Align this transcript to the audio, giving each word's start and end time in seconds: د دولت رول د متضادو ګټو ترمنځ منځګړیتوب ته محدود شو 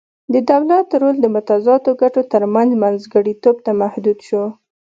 د 0.33 0.35
دولت 0.51 0.87
رول 1.01 1.15
د 1.21 1.25
متضادو 1.35 1.91
ګټو 2.01 2.21
ترمنځ 2.33 2.69
منځګړیتوب 2.83 3.55
ته 3.65 3.71
محدود 3.81 4.17
شو 4.27 4.43